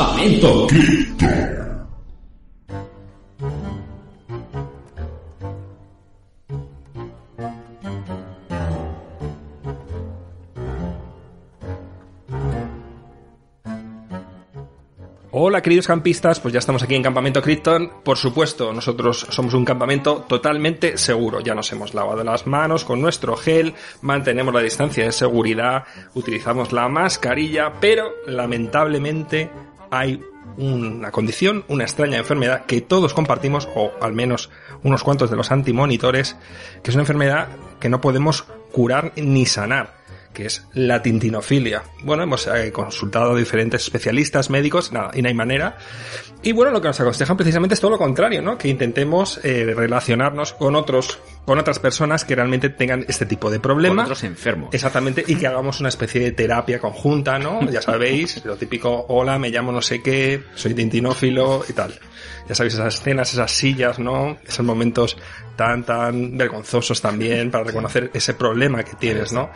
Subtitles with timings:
[0.00, 0.66] Campamento
[15.32, 18.02] Hola queridos campistas, pues ya estamos aquí en Campamento Krypton.
[18.02, 21.40] Por supuesto, nosotros somos un campamento totalmente seguro.
[21.40, 26.72] Ya nos hemos lavado las manos con nuestro gel, mantenemos la distancia de seguridad, utilizamos
[26.72, 29.50] la mascarilla, pero lamentablemente
[29.90, 30.22] hay
[30.56, 34.50] una condición, una extraña enfermedad que todos compartimos, o al menos
[34.82, 36.36] unos cuantos de los antimonitores,
[36.82, 40.00] que es una enfermedad que no podemos curar ni sanar
[40.32, 41.82] que es la tintinofilia.
[42.04, 45.76] Bueno, hemos eh, consultado a diferentes especialistas médicos, nada, y no hay manera.
[46.42, 48.56] Y bueno, lo que nos aconsejan precisamente es todo lo contrario, ¿no?
[48.56, 53.60] Que intentemos eh, relacionarnos con otros, con otras personas que realmente tengan este tipo de
[53.60, 53.96] problema.
[53.96, 54.70] Con otros enfermos.
[54.72, 57.60] Exactamente, y que hagamos una especie de terapia conjunta, ¿no?
[57.70, 61.94] Ya sabéis, lo típico, hola, me llamo no sé qué, soy tintinófilo y tal.
[62.48, 64.38] Ya sabéis, esas escenas, esas sillas, ¿no?
[64.44, 65.16] Esos momentos
[65.60, 69.50] tan, tan vergonzosos también para reconocer ese problema que tienes, ¿no?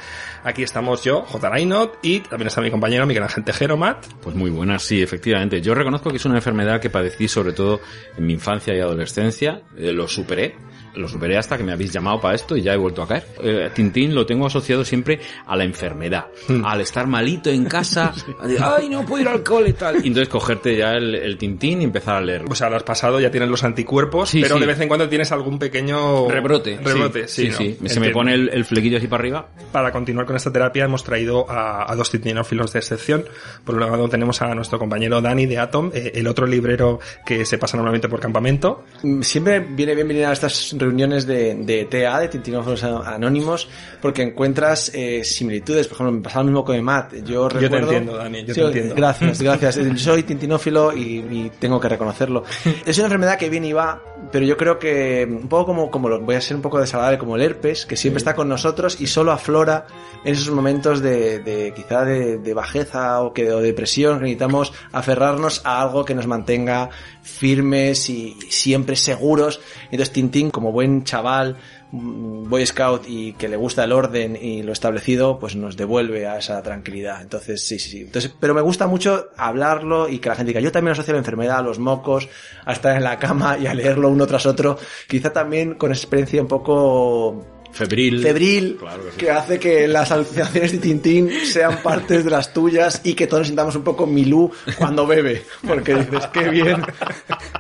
[0.45, 1.49] Aquí estamos yo, J.
[1.49, 4.07] Rainot, y también está mi compañero Miguel Ángel Tejero, Matt.
[4.21, 5.63] Pues muy buenas, sí, efectivamente.
[5.63, 7.81] Yo reconozco que es una enfermedad que padecí sobre todo
[8.17, 9.63] en mi infancia y adolescencia.
[9.77, 10.55] Eh, lo superé.
[10.95, 13.25] Lo superé hasta que me habéis llamado para esto y ya he vuelto a caer.
[13.43, 16.27] Eh, Tintín lo tengo asociado siempre a la enfermedad.
[16.65, 19.97] Al estar malito en casa, a decir, ay, no puedo ir al cole y tal.
[20.05, 22.49] Y entonces cogerte ya el, el Tintín y empezar a leerlo.
[22.51, 24.61] O sea, lo has pasado, ya tienes los anticuerpos, Sí, pero sí.
[24.61, 26.79] de vez en cuando tienes algún pequeño Rebrote.
[26.83, 27.51] Rebrote, sí.
[27.51, 27.77] sí.
[27.81, 27.89] ¿no?
[27.89, 27.95] sí.
[27.95, 29.49] Se me pone el, el flequillo así para arriba.
[29.73, 33.25] Para continuar con esta terapia hemos traído a, a dos tintinófilos de excepción.
[33.65, 37.45] Por un lado tenemos a nuestro compañero Dani de Atom, eh, el otro librero que
[37.45, 38.85] se pasa normalmente por campamento.
[39.03, 43.69] Mm, Siempre viene bien venir a estas reuniones de, de TA, de Tintinófilos Anónimos,
[44.01, 45.89] porque encuentras eh, similitudes.
[45.89, 47.15] Por ejemplo, me pasaba lo mismo con el Matt.
[47.25, 47.89] Yo, te recuerdo...
[47.89, 48.95] entiendo, Dani, yo te Sí, entiendo.
[48.95, 49.77] Gracias, gracias.
[49.77, 52.45] Yo soy tintinófilo y, y tengo que reconocerlo.
[52.87, 56.09] Es una enfermedad que viene y va, pero yo creo que un poco como, como
[56.09, 59.01] lo, voy a ser un poco desagradable, como el herpes, que siempre está con nosotros
[59.01, 59.87] y solo aflora
[60.25, 64.73] en esos momentos de, de quizá de, de bajeza o, que, o depresión, que necesitamos
[64.93, 66.91] aferrarnos a algo que nos mantenga
[67.23, 69.61] firmes y siempre seguros.
[69.85, 71.57] Entonces Tintín, como buen chaval,
[71.93, 76.39] Boy Scout y que le gusta el orden y lo establecido, pues nos devuelve a
[76.39, 77.23] esa tranquilidad.
[77.23, 78.01] Entonces, sí, sí, sí.
[78.01, 81.21] Entonces, pero me gusta mucho hablarlo y que la gente diga, yo también asocio la
[81.21, 82.29] enfermedad a los mocos,
[82.65, 84.77] a estar en la cama y a leerlo uno tras otro.
[85.09, 88.23] Quizá también con experiencia un poco Febril.
[88.23, 89.17] febril Claro que sí.
[89.19, 93.41] que hace que las alucinaciones de Tintín sean partes de las tuyas y que todos
[93.41, 95.43] nos sintamos un poco Milú cuando bebe.
[95.67, 96.83] Porque dices, qué bien,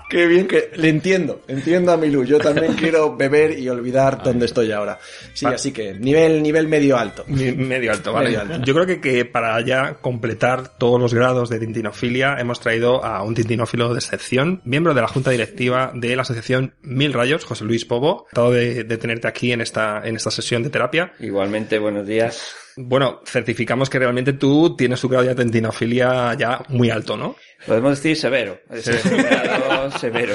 [0.08, 2.24] qué bien que le entiendo, entiendo a Milú.
[2.24, 4.98] Yo también quiero beber y olvidar dónde estoy ahora.
[5.32, 7.24] Sí, así que nivel, nivel medio alto.
[7.26, 8.28] Medio alto, ¿vale?
[8.28, 8.64] Medio alto.
[8.64, 13.22] Yo creo que, que para ya completar todos los grados de tintinofilia hemos traído a
[13.22, 17.64] un tintinófilo de excepción, miembro de la junta directiva de la asociación Mil Rayos, José
[17.64, 18.26] Luis Pobo.
[18.32, 21.12] De, de tenerte aquí en esta, en esta sesión de terapia.
[21.18, 22.63] Igualmente, buenos días.
[22.76, 27.36] Bueno, certificamos que realmente tú tienes tu grado de tintinofilia ya muy alto, ¿no?
[27.66, 28.60] Podemos decir severo.
[29.98, 30.34] Severo.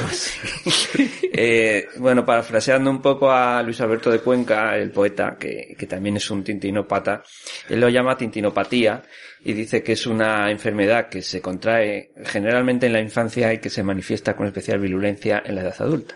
[1.31, 6.17] Eh, bueno, parafraseando un poco a Luis Alberto de Cuenca, el poeta, que, que también
[6.17, 7.23] es un tintinópata,
[7.69, 9.03] él lo llama tintinopatía
[9.43, 13.69] y dice que es una enfermedad que se contrae generalmente en la infancia y que
[13.69, 16.15] se manifiesta con especial virulencia en la edad adulta.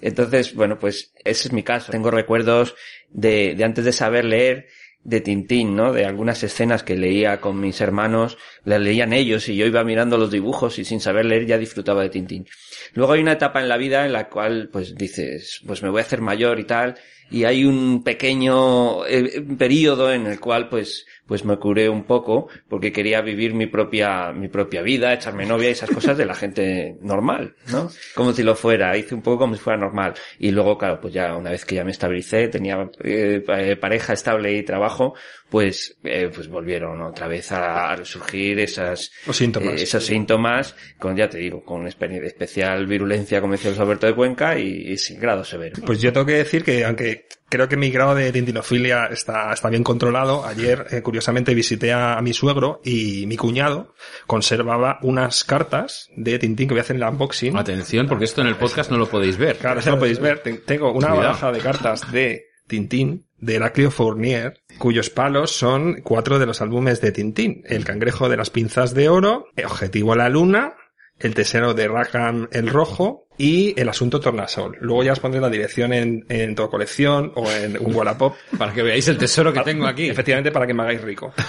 [0.00, 1.90] Entonces, bueno, pues ese es mi caso.
[1.90, 2.74] Tengo recuerdos
[3.08, 4.68] de, de antes de saber leer,
[5.02, 5.92] de Tintín, ¿no?
[5.92, 10.18] De algunas escenas que leía con mis hermanos, las leían ellos y yo iba mirando
[10.18, 12.46] los dibujos y sin saber leer ya disfrutaba de Tintín.
[12.94, 16.00] Luego hay una etapa en la vida en la cual pues dices, pues me voy
[16.00, 16.96] a hacer mayor y tal,
[17.30, 22.48] y hay un pequeño eh, periodo en el cual pues pues me curé un poco
[22.68, 26.34] porque quería vivir mi propia mi propia vida, echarme novia y esas cosas de la
[26.34, 27.88] gente normal, ¿no?
[28.16, 30.14] Como si lo fuera, hice un poco como si fuera normal.
[30.40, 34.12] Y luego, claro, pues ya una vez que ya me estabilicé, tenía eh, pa- pareja
[34.14, 35.14] estable y trabajo,
[35.48, 39.80] pues eh, pues volvieron otra vez a, a surgir esas Los síntomas.
[39.80, 44.08] eh, esos síntomas con ya te digo con espe- especial virulencia como decía Luis Alberto
[44.08, 45.76] de Cuenca y, y sin grado severo.
[45.86, 49.68] Pues yo tengo que decir que, aunque creo que mi grado de tintinofilia está, está
[49.70, 53.94] bien controlado, ayer, eh, curiosamente, visité a, a mi suegro y mi cuñado
[54.26, 57.56] conservaba unas cartas de Tintín que voy a hacer en el unboxing.
[57.56, 59.56] Atención, porque esto en el podcast no lo podéis ver.
[59.56, 60.38] Claro, eso lo podéis ver.
[60.40, 61.16] Ten- Tengo una Cuidado.
[61.18, 67.00] baraja de cartas de Tintín de Heraclio Fournier, cuyos palos son cuatro de los álbumes
[67.00, 67.62] de Tintín.
[67.64, 70.74] El cangrejo de las pinzas de oro, Objetivo a la luna,
[71.20, 74.76] El tesoro de Rackham el rojo y El asunto tornasol.
[74.80, 78.34] Luego ya os pondré la dirección en, en tu colección o en un Wallapop.
[78.58, 80.08] Para que veáis el tesoro que tengo aquí.
[80.08, 81.32] Efectivamente, para que me hagáis rico.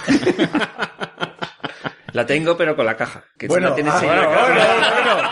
[2.12, 3.24] La tengo, pero con la caja.
[3.38, 5.31] Que Bueno, no tienes ah, bueno, la caja.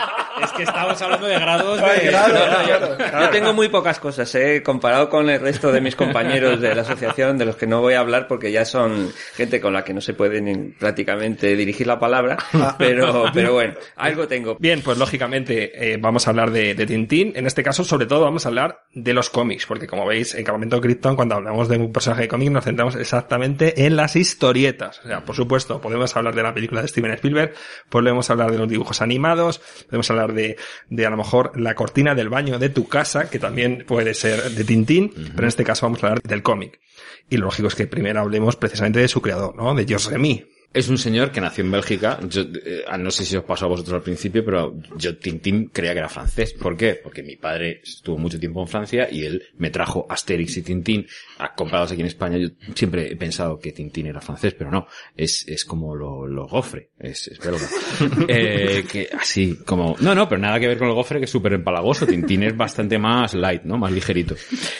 [0.61, 3.25] que estamos hablando de grados Ay, claro, No, no, yo, claro.
[3.25, 6.81] yo tengo muy pocas cosas, eh, comparado con el resto de mis compañeros de la
[6.83, 9.93] asociación, de los que no voy a hablar porque ya son gente con la que
[9.93, 12.37] no se puede ni prácticamente dirigir la palabra,
[12.77, 14.57] pero, pero bueno, algo tengo.
[14.59, 17.33] Bien, pues lógicamente eh, vamos a hablar de, de Tintín.
[17.35, 20.43] En este caso, sobre todo, vamos a hablar de los cómics, porque como veis, en
[20.43, 24.99] Campamento Krypton, cuando hablamos de un personaje de cómic, nos centramos exactamente en las historietas.
[25.03, 27.53] O sea, por supuesto, podemos hablar de la película de Steven Spielberg,
[27.89, 30.50] podemos hablar de los dibujos animados, podemos hablar de,
[30.89, 34.51] de a lo mejor la cortina del baño de tu casa, que también puede ser
[34.51, 36.79] de Tintín, pero en este caso vamos a hablar del cómic.
[37.29, 39.73] Y lo lógico es que primero hablemos precisamente de su creador, ¿no?
[39.73, 40.45] De Georges Remy.
[40.73, 42.17] Es un señor que nació en Bélgica.
[42.29, 45.91] Yo, eh, no sé si os pasó a vosotros al principio, pero yo Tintín creía
[45.91, 46.53] que era francés.
[46.53, 46.95] ¿Por qué?
[46.95, 51.05] Porque mi padre estuvo mucho tiempo en Francia y él me trajo Asterix y Tintín
[51.39, 52.37] a- comprados aquí en España.
[52.37, 54.87] Yo siempre he pensado que Tintín era francés, pero no.
[55.17, 56.91] Es, es como lo, lo gofre.
[56.97, 57.67] Es, es belga.
[58.29, 61.31] eh, que así, como, no, no, pero nada que ver con el gofre que es
[61.31, 62.05] súper empalagoso.
[62.07, 63.77] Tintín es bastante más light, ¿no?
[63.77, 64.35] Más ligerito.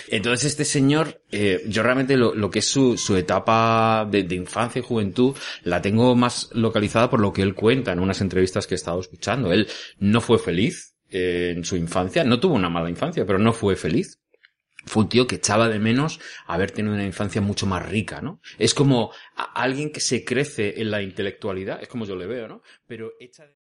[0.08, 4.36] Entonces este señor, eh, yo realmente lo, lo que es su, su etapa de, de
[4.36, 8.68] infancia y juventud, la tengo más localizada por lo que él cuenta en unas entrevistas
[8.68, 9.52] que he estado escuchando.
[9.52, 9.68] Él
[10.00, 13.76] no fue feliz eh, en su infancia, no tuvo una mala infancia, pero no fue
[13.76, 14.20] feliz.
[14.86, 18.42] Fue un tío que echaba de menos haber tenido una infancia mucho más rica, ¿no?
[18.58, 19.12] Es como
[19.54, 22.64] alguien que se crece en la intelectualidad, es como yo le veo, ¿no?
[22.88, 23.61] Pero echa de...